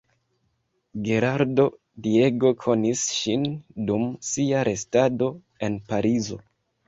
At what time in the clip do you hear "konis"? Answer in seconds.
2.63-3.03